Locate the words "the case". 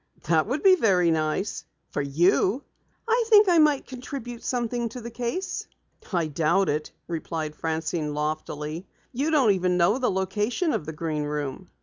4.99-5.67